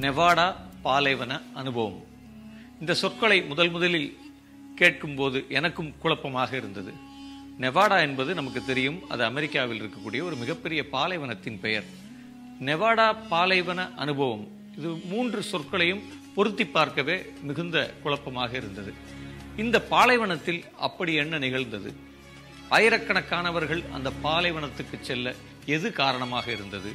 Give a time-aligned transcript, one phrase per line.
[0.00, 2.04] Nevada பாலைவன அனுபவம்.
[2.80, 4.18] இந்த சொற்களை முதல் முதலில்
[4.74, 6.92] கேட்கும்போது எனக்கும் குழப்பமாக இருந்தது.
[7.60, 11.84] நெவாடா என்பது நமக்கு தெரியும் அது அமெரிக்காவில் இருக்கக்கூடிய ஒரு மிகப்பெரிய பாலைவனத்தின் பெயர்.
[12.60, 14.48] நெவாடா பாலைவன அனுபவம்.
[14.78, 16.02] இது மூன்று சொற்களையும்
[16.34, 18.94] பொருத்தி பார்க்கவே மிகுந்த குழப்பமாக இருந்தது.
[19.56, 22.08] இந்த பாலைவனத்தில் அப்படி என்ன நிகழ்ந்தது?
[22.70, 25.34] ஆயிரக்கணக்கானவர்கள் அந்த பாலைவனத்துக்கு செல்ல
[25.66, 26.90] எது காரணமாக இருந்தது?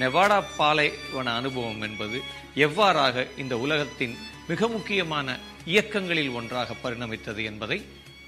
[0.00, 2.18] நெவாடா பாலைவன அனுபவம் என்பது
[2.54, 4.14] எவ்வாறாக இந்த உலகத்தின்
[4.48, 7.78] மிக முக்கியமான இயக்கங்களில் ஒன்றாக பரிணமித்தது என்பதை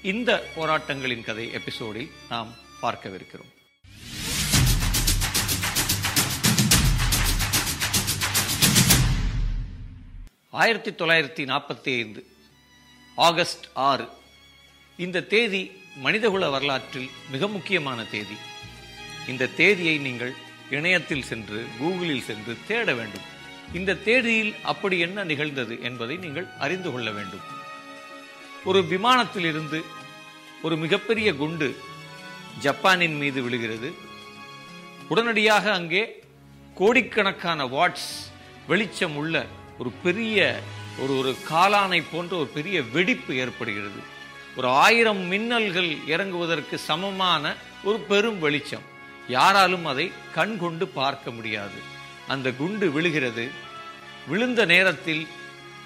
[0.01, 3.51] இந்த போராட்டங்களின் கதை எபிசோடில் நாம் பார்க்கவிருக்கிறோம்.
[10.49, 12.21] ஆயிரத்தி தொள்ளாயிரத்தி நாற்பத்தி ஐந்து
[13.15, 14.07] ஆகஸ்ட் ஆறு
[14.97, 15.61] இந்த தேதி
[16.05, 18.37] மனிதகுல வரலாற்றில் மிக முக்கியமான தேதி.
[19.27, 20.33] இந்த தேதியை நீங்கள்
[20.69, 23.25] இணையத்தில் சென்று கூகுளில் சென்று தேட வேண்டும்.
[23.73, 27.45] இந்த தேதியில் அப்படி என்ன நிகழ்ந்தது என்பதை நீங்கள் அறிந்து கொள்ள வேண்டும்.
[28.65, 29.83] ஒரு விமானத்திலிருந்து
[30.61, 31.69] ஒரு மிகப்பெரிய குண்டு
[32.59, 33.89] ஜப்பானின் மீது விழுகிறது.
[35.09, 36.23] உடனடியாக அங்கே
[36.75, 38.11] கோடிக்கணக்கான வாட்ஸ்
[38.67, 39.45] வெளிச்சம் உள்ள
[39.79, 40.59] ஒரு பெரிய
[40.99, 44.15] ஒரு ஒரு காலானை போன்ற ஒரு பெரிய வெடிப்பு ஏற்படுகிறது.
[44.57, 47.43] ஒரு ஆயிரம் மின்னல்கள் இறங்குவதற்கு சமமான
[47.87, 48.85] ஒரு பெரும் வெளிச்சம்.
[49.35, 50.05] யாராலும் அதை
[50.37, 51.79] கண் கொண்டு பார்க்க முடியாது.
[52.33, 53.45] அந்த குண்டு விழுகிறது.
[54.29, 55.23] விழுந்த நேரத்தில்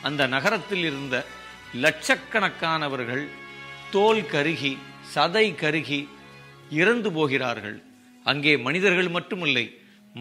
[0.08, 1.16] அந்த நகரத்தில் இருந்த
[1.84, 3.26] லட்சக்கணக்கானவர்கள்
[3.96, 4.74] தோல் கருகி
[5.16, 6.00] சதை கருகி
[6.82, 7.78] இறந்து போகிறார்கள்.
[8.26, 9.66] அங்கே மனிதர்கள் மட்டுமில்லை.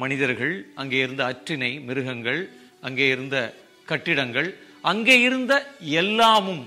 [0.03, 2.43] மனிதர்கள் அங்கே இருந்த அற்றினை மிருகங்கள்
[2.89, 3.37] அங்கே இருந்த
[3.91, 4.51] கட்டிடங்கள்
[4.91, 5.53] அங்கே இருந்த
[6.03, 6.63] எல்லாமும்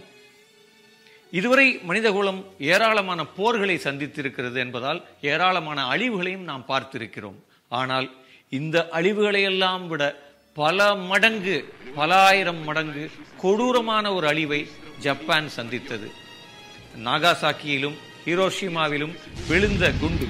[1.37, 2.39] இதுவரை மனிதகுலம்
[2.71, 4.99] ஏராளமான போர்களை சந்தித்திருக்கிறது என்பதால்
[5.31, 7.39] ஏராளமான அழிவுகளையும் நாம் பார்த்திருக்கிறோம்.
[7.79, 8.07] ஆனால்
[8.57, 10.03] இந்த அழிவுகளையெல்லாம் விட
[10.59, 11.55] பல மடங்கு
[11.95, 13.03] பல ஆயிரம் மடங்கு
[13.43, 14.61] கொடூரமான ஒரு அழிவை
[15.05, 16.07] ஜப்பான் சந்தித்தது.
[17.07, 19.15] நாகாசாக்கியிலும் ஹீரோஷிமாவிலும்
[19.47, 20.27] விழுந்த குண்டு.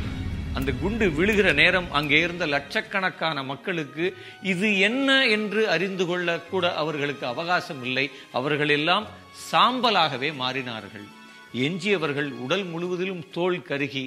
[0.57, 4.05] அந்த குண்டு விழுகிற நேரம் அங்கே இருந்த லட்சக்கணக்கான மக்களுக்கு
[4.53, 8.05] இது என்ன என்று அறிந்து கொள்ள கூட அவர்களுக்கு அவகாசம் இல்லை.
[8.39, 9.05] அவர்கள் எல்லாம்
[9.51, 11.05] சாம்பலாகவே மாறினார்கள்.
[11.53, 14.05] எஞ்சியவர்கள் உடல் முழுவதிலும் தோல் கருகி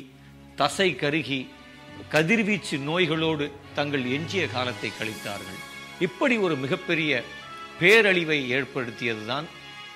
[0.57, 1.41] தசை கருகி
[2.09, 5.61] கதிர்வீச்சு நோய்களோடு தங்கள் எஞ்சிய காலத்தை கழித்தார்கள்.
[6.07, 7.23] இப்படி ஒரு மிகப்பெரிய
[7.81, 9.47] பேரழிவை ஏற்படுத்தியதுதான்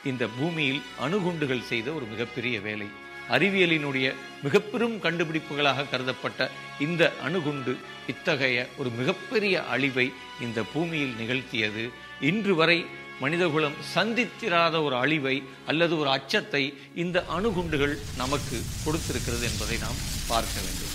[0.05, 2.89] இந்த பூமியில் அணுகுண்டுகள் செய்த ஒரு மிகப்பெரிய வேலை.
[3.35, 4.07] அறிவியலினுடைய
[4.43, 6.51] மிக பெரும் கண்டுபிடிப்புகளாக கருதப்பட்ட
[6.87, 7.73] இந்த அணுகுண்டு
[8.07, 10.07] இத்தகைய ஒரு மிகப்பெரிய அழிவை
[10.41, 11.85] இந்த பூமியில் நிகழ்த்தியது.
[12.21, 12.79] இன்று வரை
[13.23, 15.35] மனிதகுலம் சந்தித்திராத ஒரு அழிவை
[15.71, 16.63] அல்லது ஒரு அச்சத்தை
[17.03, 19.99] இந்த அணுகுண்டுகள் நமக்கு கொடுத்திருக்கிறது என்பதை நாம்
[20.31, 20.95] பார்க்க வேண்டும்.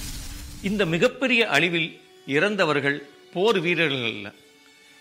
[0.70, 1.90] இந்த மிகப்பெரிய அழிவில்
[2.38, 2.98] இறந்தவர்கள்
[3.34, 4.28] போர் வீரர்கள் அல்ல.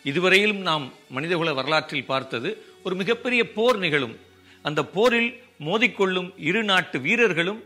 [0.04, 0.86] இதுவரையிலும் நாம்
[1.16, 2.50] மனிதகுல வரலாற்றில் பார்த்தது
[2.86, 4.16] ஒரு மிகப்பெரிய போர் நிகழும்.
[4.64, 5.30] அந்த போரில்
[5.68, 7.62] மோதிக்கொள்ளும் இரு நாட்டு வீரர்களும்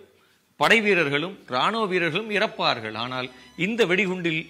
[0.61, 2.97] படை வீரர்களும் இராணுவ வீரர்களும் இறப்பார்கள்.
[3.05, 3.29] ஆனால்
[3.67, 4.41] இந்த வெடிகுண்டில்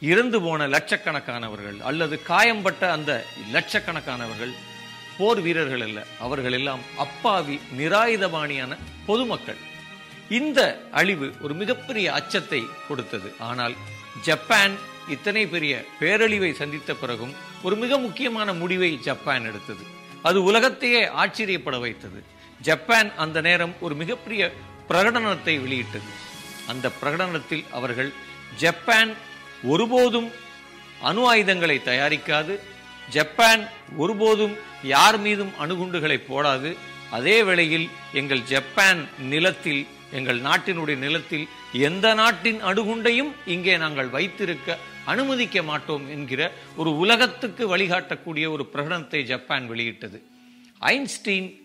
[0.00, 4.52] இறந்து போன லட்சக்கணக்கானவர்கள் அல்லது காயம்பட்ட அந்த லட்சக்கணக்கானவர்கள்
[5.18, 8.76] போர் வீரர்கள் அல்ல அவர்கள் எல்லாம் அப்பாவி நிராயுதபாணியான
[9.06, 9.60] பொதுமக்கள்.
[10.28, 10.60] இந்த
[10.90, 13.34] அழிவு ஒரு மிகப்பெரிய அச்சத்தை கொடுத்தது.
[13.38, 13.74] ஆனால்
[14.22, 14.74] ஜப்பான்
[15.08, 19.84] இத்தனை பெரிய பேரழிவை சந்தித்த பிறகும் ஒரு மிக முக்கியமான முடிவை ஜப்பான் எடுத்தது.
[20.22, 22.24] அது உலகத்தையே ஆச்சரியப்பட வைத்தது.
[22.60, 24.52] ஜப்பான் அந்த நேரம் ஒரு மிகப்பெரிய
[24.88, 26.10] பிரகடனத்தை வெளியிட்டது.
[26.66, 28.12] அந்த பிரகடனத்தில் அவர்கள்
[28.56, 29.14] ஜப்பான்
[29.62, 30.28] ஒருபோதும்
[31.02, 32.58] அணு ஆயுதங்களை தயாரிக்காது.
[33.10, 36.76] ஜப்பான் ஒருபோதும் யார் மீதும் அணுகுண்டுகளை போடாது.
[37.10, 45.62] அதே வேளையில் எங்கள் ஜப்பான் நிலத்தில் எங்கள் நாட்டினுடைய நிலத்தில் எந்த நாட்டின் அணுகுண்டையும் இங்கே நாங்கள் வைத்திருக்க அனுமதிக்க
[45.62, 50.22] மாட்டோம் என்கிற ஒரு உலகத்துக்கு வழிகாட்டக்கூடிய ஒரு பிரகடனத்தை ஜப்பான் வெளியிட்டது.
[50.78, 51.60] ஐன்ஸ்டீன்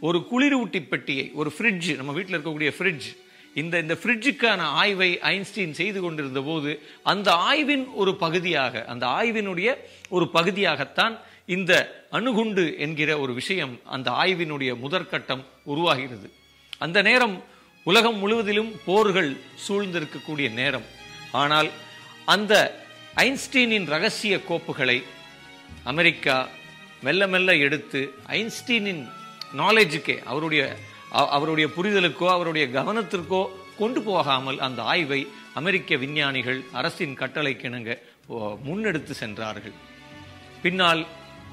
[0.00, 3.16] ஒரு குளிரூட்டி பெட்டியை ஒரு ஃப்ரிட்ஜ் நம்ம வீட்டில் இருக்கக்கூடிய ஃப்ரிட்ஜ்
[3.54, 6.70] இந்த இந்த ஃப்ரிட்ஜுக்கான ஆய்வை ஐன்ஸ்டீன் செய்து கொண்டிருந்த போது
[7.02, 9.76] அந்த ஆய்வின் ஒரு பகுதியாக அந்த ஆய்வினுடைய
[10.08, 11.14] ஒரு பகுதியாகத்தான்
[11.46, 11.72] இந்த
[12.10, 16.32] அணுகுண்டு என்கிற ஒரு விஷயம் அந்த ஆய்வினுடைய முதற்கட்டம் உருவாகிறது.
[16.78, 17.44] அந்த நேரம்
[17.84, 19.36] உலகம் முழுவதிலும் போர்கள்
[19.68, 20.86] சூழ்ந்திருக்கக்கூடிய நேரம்.
[21.32, 21.70] ஆனால்
[22.24, 22.54] அந்த
[23.16, 25.02] ஐன்ஸ்டீனின் ரகசிய கோப்புகளை
[25.84, 26.48] அமெரிக்கா
[27.02, 29.02] மெல்ல மெல்ல எடுத்து ஐன்ஸ்டீனின்
[29.56, 30.76] நாலேஜுக்கே அவருடைய
[31.30, 33.42] அவருடைய புரிதலுக்கோ அவருடைய கவனத்திற்கோ
[33.78, 35.20] கொண்டு போகாமல் அந்த ஆய்வை
[35.54, 37.90] அமெரிக்க விஞ்ஞானிகள் அரசின் கட்டளைக்கிணங்க
[38.28, 39.74] ஓ, முன்னெடுத்து சென்றார்கள்.
[40.62, 41.02] பின்னால்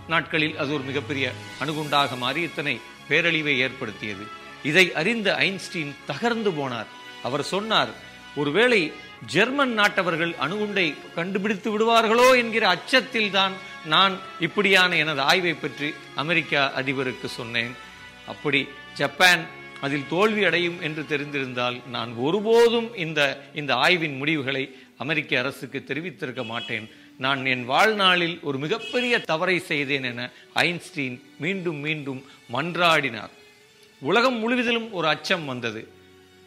[0.07, 1.25] நாட்களில் அது ஒரு மிகப்பெரிய
[1.59, 2.75] அணுகுண்டாக மாறி இத்தனை
[3.09, 4.25] பேரழிவை ஏற்படுத்தியது.
[4.63, 6.89] இதை அறிந்த ஐன்ஸ்டீன் தகர்ந்து போனார்.
[7.23, 7.91] அவர் சொன்னார்
[8.35, 8.81] ஒருவேளை
[9.25, 10.85] ஜெர்மன் நாட்டவர்கள் அணுகுண்டை
[11.15, 13.53] கண்டுபிடித்து விடுவார்களோ என்கிற அச்சத்தில் தான்
[13.85, 17.73] நான் இப்படியான எனது ஆய்வை பற்றி அமெரிக்கா அதிபருக்கு சொன்னேன்.
[18.27, 19.45] அப்படி ஜப்பான்
[19.81, 26.89] அதில் தோல்வி அடையும் என்று தெரிந்திருந்தால் நான் ஒருபோதும் இந்த இந்த ஆய்வின் முடிவுகளை அமெரிக்க அரசுக்கு தெரிவித்திருக்க மாட்டேன்.
[27.17, 33.29] நான் என் வாழ்நாளில் ஒரு மிகப்பெரிய தவறை செய்தேன் என ஐன்ஸ்டீன் மீண்டும் மீண்டும் மன்றாடினார்.
[33.99, 35.87] உலகம் முழுவதிலும் ஒரு அச்சம் வந்தது.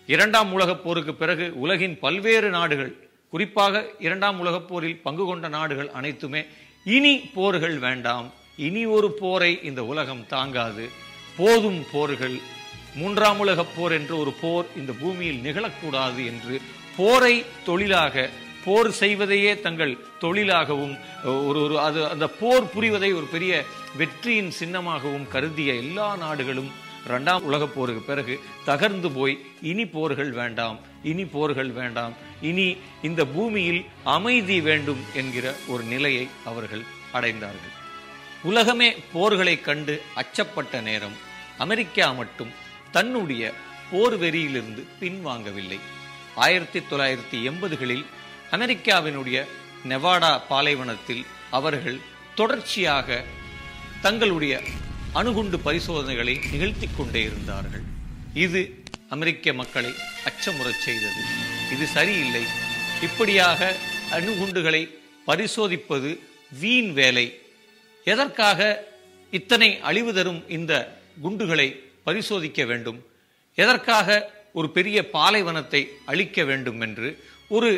[0.07, 6.45] இரண்டாம் உலகப் போருக்கு பிறகு உலகின் பல்வேறு நாடுகள் குறிப்பாக இரண்டாம் உலகப் போரில் பங்கு கொண்ட நாடுகள் அனைத்துமே
[6.85, 8.33] இனி போர்கள் வேண்டாம்.
[8.57, 10.91] இனி ஒரு போரை இந்த உலகம் தாங்காது.
[11.37, 12.37] போதும் போர்கள்
[13.01, 16.61] மூன்றாம் உலகப் போர் என்ற ஒரு போர் இந்த பூமியில் நிகழக்கூடாது என்று
[16.97, 17.35] போரை
[17.65, 18.31] தொழிலாக
[18.65, 20.95] போர் செய்வதையே தங்கள் தொழிலாகவும்
[21.49, 23.65] ஒரு ஒரு அது அந்த போர் புரிவதை ஒரு பெரிய
[23.97, 26.71] வெற்றியின் சின்னமாகவும் கருதிய எல்லா நாடுகளும்
[27.09, 28.35] இரண்டாம் உலகப் போருக்கு பிறகு
[28.67, 32.69] தகர்ந்து போய் இனி போர்கள் வேண்டாம் இனி போர்கள் வேண்டாம் இனி
[33.03, 33.85] இந்த பூமியில்
[34.17, 37.75] அமைதி வேண்டும் என்கிற ஒரு நிலையை அவர்கள் அடைந்தார்கள்.
[38.45, 41.13] உலகமே போர்களை கண்டு அச்சப்பட்ட நேரம்.
[41.59, 42.51] அமெரிக்கா மட்டும்
[42.93, 43.53] தன்னுடைய
[43.91, 45.79] போர் வெறியிலிருந்து பின்வாங்கவில்லை.
[46.35, 48.05] ஆயிரத்தி தொள்ளாயிரத்தி எண்பதுகளில்
[48.51, 49.45] அமெரிக்காவினுடைய
[49.89, 51.99] நெவாடா பாலைவனத்தில் அவர்கள்
[52.35, 53.25] தொடர்ச்சியாக
[54.03, 54.61] தங்களுடைய
[55.13, 57.83] அணுகுண்டு பரிசோதனைகளை நிகழ்த்தி கொண்டே இருந்தார்கள்.
[58.35, 59.91] இது அமெரிக்க மக்களை
[60.25, 61.23] அச்சமுறச் செய்தது.
[61.73, 62.43] இது சரியில்லை.
[63.03, 63.77] இப்படியாக
[64.11, 64.89] அணுகுண்டுகளை
[65.27, 66.19] பரிசோதிப்பது
[66.61, 67.39] வீண் வேலை.
[68.05, 68.61] எதற்காக
[69.31, 70.73] இத்தனை அழிவு தரும் இந்த
[71.23, 71.69] குண்டுகளை
[72.07, 72.99] பரிசோதிக்க வேண்டும்?
[73.59, 74.09] எதற்காக
[74.53, 77.09] ஒரு பெரிய பாலைவனத்தை அழிக்க வேண்டும் என்று
[77.49, 77.71] ஒரு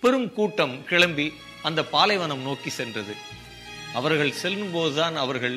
[0.00, 1.26] பெரும் கூட்டம் கிளம்பி
[1.62, 3.14] அந்த பாலைவனம் நோக்கி சென்றது.
[3.94, 5.56] அவர்கள் செல்லும்போதுதான் அவர்கள்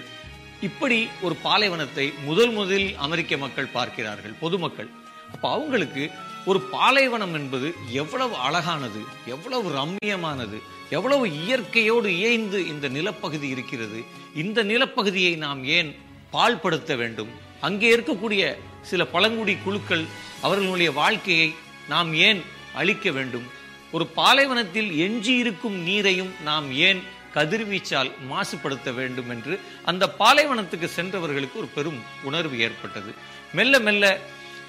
[0.61, 4.89] இப்படி ஒரு பாலைவனத்தை முதல் முதலில் அமெரிக்க மக்கள் பார்க்கிறார்கள் பொதுமக்கள்.
[5.33, 6.03] அப்ப அவங்களுக்கு
[6.45, 10.57] ஒரு பாலைவனம் என்பது எவ்வளவு அழகானது எவ்வளவு ரம்மியமானது
[10.89, 14.03] எவ்வளவு இயற்கையோடு இயைந்து இந்த நிலப்பகுதி இருக்கிறது.
[14.35, 15.95] இந்த நிலப்பகுதியை நாம் ஏன்
[16.33, 17.31] பால்படுத்த வேண்டும்?
[17.61, 18.43] அங்கே இருக்கக்கூடிய
[18.81, 20.05] சில பழங்குடி குழுக்கள்
[20.41, 21.53] அவர்களுடைய வாழ்க்கையை
[21.89, 22.41] நாம் ஏன்
[22.75, 23.47] அழிக்க வேண்டும்?
[23.91, 27.01] ஒரு பாலைவனத்தில் எஞ்சி இருக்கும் நீரையும் நாம் ஏன்
[27.33, 33.13] கதிர்வீச்சால் மாசுபடுத்த வேண்டும் என்று அந்த பாலைவனத்துக்கு சென்றவர்களுக்கு ஒரு பெரும் உணர்வு ஏற்பட்டது.
[33.53, 34.19] மெல்ல மெல்ல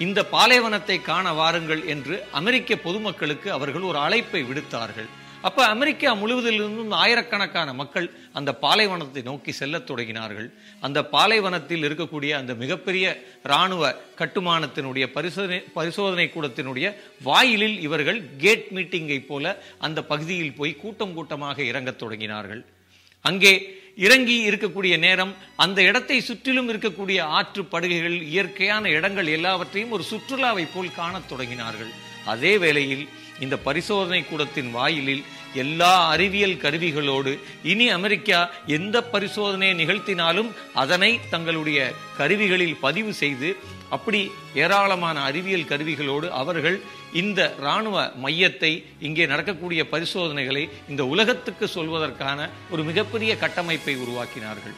[0.05, 5.07] இந்த பாலைவனத்தை காண வாருங்கள் என்று அமெரிக்க பொதுமக்களுக்கு அவர்கள் ஒரு அழைப்பை விடுத்தார்கள்.
[5.41, 10.47] அப்ப அமெரிக்கா முழுவதிலிருந்தும் ஆயிரக்கணக்கான மக்கள் அந்த பாலைவனத்தை நோக்கி செல்லத் தொடங்கினார்கள்.
[10.79, 13.05] அந்த பாலைவனத்தில் இருக்கக்கூடிய அந்த மிகப்பெரிய
[13.43, 21.61] இராணுவ கட்டுமானத்தினுடைய பரிசோதனை பரிசோதனை கூடத்தினுடைய வாயிலில் இவர்கள் கேட் மீட்டிங்கை போல அந்த பகுதியில் போய் கூட்டம் கூட்டமாக
[21.63, 22.63] இறங்கத் தொடங்கினார்கள்.
[23.21, 23.53] அங்கே
[24.05, 25.31] இறங்கி இருக்கக்கூடிய நேரம்
[25.63, 31.91] அந்த இடத்தை சுற்றிலும் இருக்கக்கூடிய ஆற்று படுகைகள் இயற்கையான இடங்கள் எல்லாவற்றையும் ஒரு சுற்றுலாவை போல் காணத் தொடங்கினார்கள்.
[32.33, 33.05] அதே வேளையில்
[33.39, 35.23] இந்த பரிசோதனை கூடத்தின் வாயிலில்
[35.53, 37.31] எல்லா அறிவியல் கருவிகளோடு
[37.63, 38.39] இனி அமெரிக்கா
[38.77, 41.79] எந்த பரிசோதனையை நிகழ்த்தினாலும் அதனை தங்களுடைய
[42.17, 43.49] கருவிகளில் பதிவு செய்து
[43.89, 44.21] அப்படி
[44.53, 46.77] ஏராளமான அறிவியல் கருவிகளோடு அவர்கள்
[47.13, 54.75] இந்த இராணுவ மையத்தை இங்கே நடக்கக்கூடிய பரிசோதனைகளை இந்த உலகத்துக்கு சொல்வதற்கான ஒரு மிகப்பெரிய கட்டமைப்பை உருவாக்கினார்கள்.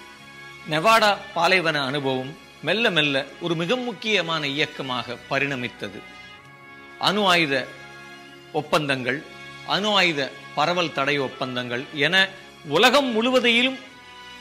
[0.69, 2.31] நெவாடா பாலைவன அனுபவம்
[2.63, 5.99] மெல்ல மெல்ல ஒரு மிக முக்கியமான இயக்கமாக பரிணமித்தது.
[7.07, 7.55] அணு ஆயுத
[8.53, 9.23] ஒப்பந்தங்கள்
[9.67, 12.27] அணு ஆயுத பரவல் தடை ஒப்பந்தங்கள் என
[12.67, 13.79] உலகம் முழுவதையிலும்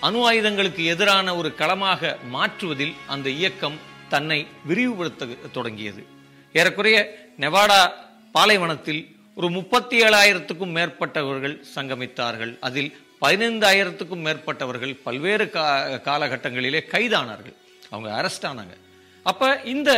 [0.00, 3.78] அணு ஆயுதங்களுக்கு எதிரான ஒரு களமாக மாற்றுவதில் அந்த இயக்கம்
[4.08, 6.06] தன்னை விரிவுபடுத்த தொடங்கியது.
[6.52, 7.92] ஏறக்குறைய நெவாடா
[8.32, 12.58] பாலைவனத்தில் ஒரு முப்பத்தி ஏழாயிரத்துக்கும் மேற்பட்டவர்கள் சங்கமித்தார்கள்.
[12.60, 17.54] அதில் பதினைந்தாயிரத்துக்கும் மேற்பட்டவர்கள் பல்வேறு கா- காலகட்டங்களிலே கைதானார்கள்.
[17.90, 18.87] அவங்க அரெஸ்ட் ஆனாங்க.
[19.30, 19.90] அப்ப இந்த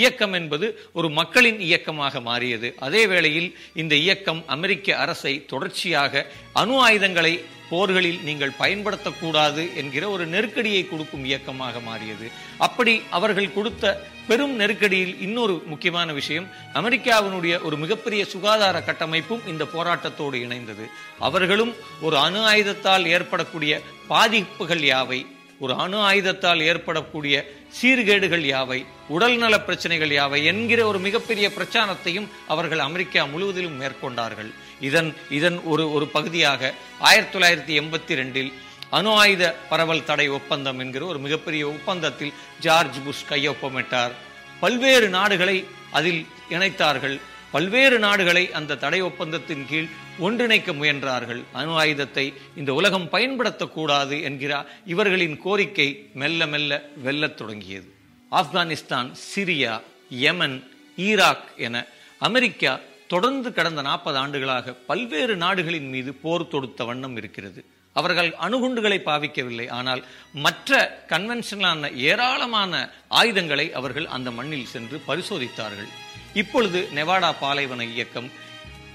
[0.00, 0.66] இயக்கம் என்பது
[0.98, 2.68] ஒரு மக்களின் இயக்கமாக மாறியது.
[2.86, 3.50] அதே வேளையில்
[3.82, 6.24] இந்த இயக்கம் அமெரிக்க அரசை தொடர்ச்சியாக
[6.62, 7.34] அணு ஆயுதங்களை
[7.68, 12.26] போர்களில் நீங்கள் பயன்படுத்தக்கூடாது என்கிற ஒரு நெருக்கடியை கொடுக்கும் இயக்கமாக மாறியது.
[12.66, 13.94] அப்படி அவர்கள் கொடுத்த
[14.28, 16.48] பெரும் நெருக்கடியில் இன்னொரு முக்கியமான விஷயம்
[16.80, 20.86] அமெரிக்காவினுடைய ஒரு மிகப்பெரிய சுகாதார கட்டமைப்பும் இந்த போராட்டத்தோடு இணைந்தது.
[21.28, 21.72] அவர்களும்
[22.06, 23.80] ஒரு அணு ஆயுதத்தால் ஏற்படக்கூடிய
[24.12, 25.20] பாதிப்புகள் யாவை?
[25.58, 27.44] ஒரு அணு ஆயுதத்தால் ஏற்படக்கூடிய
[27.82, 34.50] சீர்கேடுகள் யாவை உடல்நல பிரச்சனைகள் யாவை என்கிற ஒரு மிகப்பெரிய பிரச்சாரத்தையும் அவர்கள் அமெரிக்கா முழுவதிலும் மேற்கொண்டார்கள்.
[34.80, 38.52] இதன் இதன் ஒரு ஒரு பகுதியாக ஆயிரத்தி தொள்ளாயிரத்தி எண்பத்தி ரெண்டில்
[38.90, 44.10] அணு ஆயுத பரவல் தடை ஒப்பந்தம் என்கிற ஒரு மிகப்பெரிய ஒப்பந்தத்தில் ஜார்ஜ் புஷ் கையொப்பமிட்டார்.
[44.60, 47.20] பல்வேறு நாடுகளை அதில் இணைத்தார்கள்.
[47.54, 49.88] பல்வேறு நாடுகளை அந்த தடை ஒப்பந்தத்தின் கீழ்
[50.20, 51.42] ஒன்றிணைக்க முயன்றார்கள்.
[51.52, 57.88] அணு ஆயுதத்தை இந்த உலகம் பயன்படுத்தக்கூடாது என்கிறார் இவர்களின் கோரிக்கை மெல்ல மெல்ல வெல்லத் தொடங்கியது.
[58.30, 60.56] ஆப்கானிஸ்தான் சிரியா யமன்
[60.96, 61.84] ஈராக் என
[62.18, 67.64] அமெரிக்கா தொடர்ந்து கடந்த நாற்பது ஆண்டுகளாக பல்வேறு நாடுகளின் மீது போர் தொடுத்த வண்ணம் இருக்கிறது.
[67.92, 69.68] அவர்கள் அணுகுண்டுகளை பாவிக்கவில்லை.
[69.70, 75.92] ஆனால் மற்ற கன்வென்ஷனலான ஏராளமான ஆயுதங்களை அவர்கள் அந்த மண்ணில் சென்று பரிசோதித்தார்கள்.
[76.34, 78.28] இப்பொழுது நெவாடா பாலைவன இயக்கம்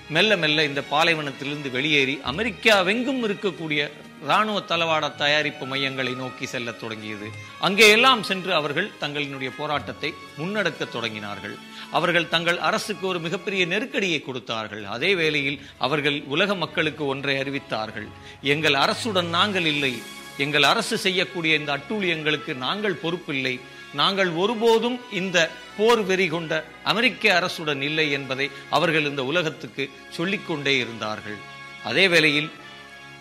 [0.09, 3.81] மெல்ல மெல்ல இந்த பாலைவனத்திலிருந்து வெளியேறி அமெரிக்காவெங்கும் இருக்கக்கூடிய
[4.23, 7.27] இராணுவ தளவாட தயாரிப்பு மையங்களை நோக்கி செல்ல தொடங்கியது.
[7.59, 11.55] அங்கே எல்லாம் சென்று அவர்கள் தங்களினுடைய போராட்டத்தை முன்னெடுக்க தொடங்கினார்கள்.
[11.91, 14.85] அவர்கள் தங்கள் அரசுக்கு ஒரு மிகப்பெரிய நெருக்கடியை கொடுத்தார்கள்.
[14.85, 18.07] அதே வேளையில் அவர்கள் உலக மக்களுக்கு ஒன்றை அறிவித்தார்கள்.
[18.41, 19.93] எங்கள் அரசுடன் நாங்கள் இல்லை.
[20.37, 23.59] எங்கள் அரசு செய்யக்கூடிய இந்த அட்டூழியங்களுக்கு நாங்கள் பொறுப்பில்லை.
[23.93, 31.37] நாங்கள் ஒருபோதும் இந்த போர் வெறி கொண்ட அமெரிக்க அரசுடன் இல்லை என்பதை அவர்கள் இந்த உலகத்துக்கு சொல்லிக்கொண்டே இருந்தார்கள்.
[31.83, 32.49] அதே வேளையில்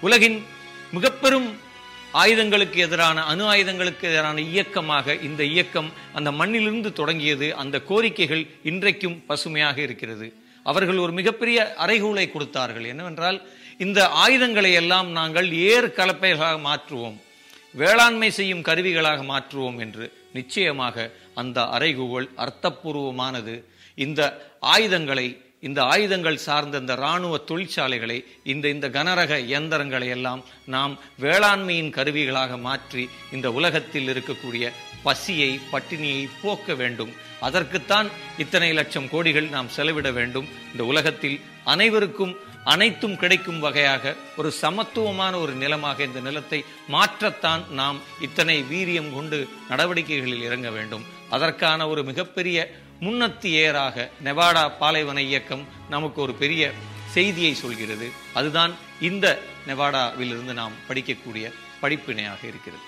[0.00, 0.46] உலகின்
[0.92, 1.56] மிகப்பெரும்
[2.12, 7.56] ஆயுதங்களுக்கு எதிரான அணு ஆயுதங்களுக்கு எதிரான இயக்கமாக இந்த இயக்கம் அந்த மண்ணிலிருந்து தொடங்கியது.
[7.56, 10.34] அந்த கோரிக்கைகள் இன்றைக்கும் பசுமையாக இருக்கிறது.
[10.62, 12.84] அவர்கள் ஒரு மிகப்பெரிய அறைகூலை கொடுத்தார்கள்.
[12.84, 13.48] என்னவென்றால்
[13.78, 17.16] இந்த ஆயுதங்களை எல்லாம் நாங்கள் ஏர் கலப்பைகளாக மாற்றுவோம்.
[17.74, 21.08] வேளாண்மை செய்யும் கருவிகளாக மாற்றுவோம் என்று நிச்சயமாக
[21.42, 23.56] அந்த அறைகூவல் அர்த்தபூர்வமானது
[24.06, 24.22] இந்த
[24.74, 25.28] ஆயுதங்களை
[25.66, 28.18] இந்த ஆயுதங்கள் சார்ந்த இந்த இராணுவ தொழிற்சாலைகளை
[28.52, 30.42] இந்த இந்த கனரக இயந்திரங்களை எல்லாம்
[30.74, 30.92] நாம்
[31.24, 33.04] வேளாண்மையின் கருவிகளாக மாற்றி
[33.36, 34.66] இந்த உலகத்தில் இருக்கக்கூடிய
[35.06, 37.12] பசியை பட்டினியை போக்க வேண்டும்.
[37.46, 38.08] அதற்குத்தான்
[38.44, 40.48] இத்தனை லட்சம் கோடிகள் நாம் செலவிட வேண்டும்.
[40.72, 41.36] இந்த உலகத்தில்
[41.74, 42.34] அனைவருக்கும்
[42.72, 46.58] அனைத்தும் கிடைக்கும் வகையாக ஒரு சமத்துவமான ஒரு நிலமாக இந்த நிலத்தை
[46.94, 49.38] மாற்றத்தான் நாம் இத்தனை வீரியம் கொண்டு
[49.70, 51.04] நடவடிக்கைகளில் இறங்க வேண்டும்.
[51.36, 52.58] அதற்கான ஒரு மிகப்பெரிய
[53.04, 56.62] முன்னத்தி ஏறாக நெவாடா பாலைவன இயக்கம் நமக்கு ஒரு பெரிய
[57.16, 58.06] செய்தியை சொல்கிறது.
[58.38, 58.72] அதுதான்
[59.08, 59.26] இந்த
[59.66, 61.46] நெவாடாவிலிருந்து நாம் படிக்கக்கூடிய
[61.82, 62.84] படிப்பினையாக இருக்கிறது.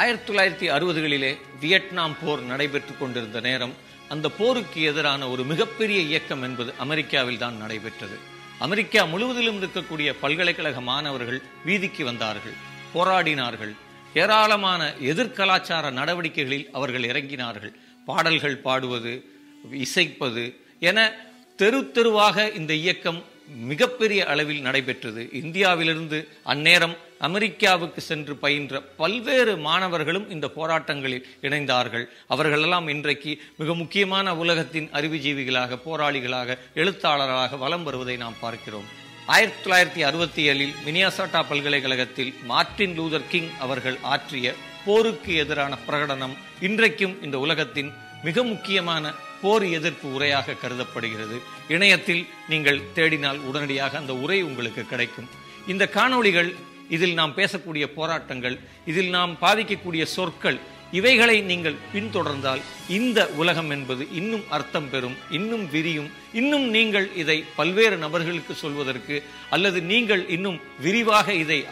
[0.00, 1.32] ஆயிரத்தி தொள்ளாயிரத்தி அறுபதுகளிலே
[1.64, 3.74] வியட்நாம் போர் நடைபெற்று கொண்டிருந்த நேரம்
[4.14, 8.18] அந்த போருக்கு எதிரான ஒரு மிகப்பெரிய இயக்கம் என்பது அமெரிக்காவில் தான் நடைபெற்றது.
[8.58, 12.54] அமெரிக்கா முழுவதிலும் இருக்கக்கூடிய பல்கலைக்கழக மாணவர்கள் வீதிக்கு வந்தார்கள்
[12.94, 13.72] போராடினார்கள்.
[14.14, 17.72] ஏராளமான எதிர்கலாச்சார நடவடிக்கைகளில் அவர்கள் இறங்கினார்கள்.
[18.06, 19.24] பாடல்கள் பாடுவது
[19.70, 20.44] இசைப்பது
[20.80, 21.14] என
[21.56, 25.28] தெரு தெருவாக இந்த இயக்கம் மிகப்பெரிய அளவில் நடைபெற்றது.
[25.32, 32.04] இந்தியாவிலிருந்து அந்நேரம் அமெரிக்காவுக்கு சென்று பயின்ற பல்வேறு மாணவர்களும் இந்த போராட்டங்களில் இணைந்தார்கள்.
[32.26, 38.84] அவர்களெல்லாம் இன்றைக்கு மிக முக்கியமான உலகத்தின் அறிவுஜீவிகளாக போராளிகளாக எழுத்தாளர்களாக வலம் வருவதை நாம் பார்க்கிறோம்.
[39.26, 47.22] ஆயிரத்தி தொள்ளாயிரத்தி அறுபத்தி ஏழில் மினியாசாட்டா பல்கலைக்கழகத்தில் மார்ட்டின் லூதர் கிங் அவர்கள் ஆற்றிய போருக்கு எதிரான பிரகடனம் இன்றைக்கும்
[47.22, 47.92] இந்த உலகத்தின்
[48.24, 51.40] மிக முக்கியமான போர் எதிர்ப்பு உரையாக கருதப்படுகிறது.
[51.68, 55.28] இணையத்தில் நீங்கள் தேடினால் உடனடியாக அந்த உரை உங்களுக்கு கிடைக்கும்.
[55.66, 56.54] இந்த காணொளிகள்
[56.88, 60.58] இதில் நாம் பேசக்கூடிய போராட்டங்கள் இதில் நாம் பாதிக்கக்கூடிய சொற்கள்
[60.90, 67.96] இவைகளை நீங்கள் பின்தொடர்ந்தால் இந்த உலகம் என்பது இன்னும் அர்த்தம் பெறும் இன்னும் விரியும் இன்னும் நீங்கள் இதை பல்வேறு
[67.96, 71.64] நபர்களுக்கு சொல்வதற்கு அல்லது நீங்கள் இன்னும் விரிவாக இதை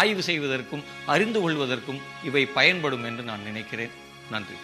[0.00, 3.90] ஆய்வு செய்வதற்கும் அறிந்து கொள்வதற்கும் இவை பயன்படும் என்று நான் நினைக்கிறேன்.
[4.30, 4.56] நன்றி.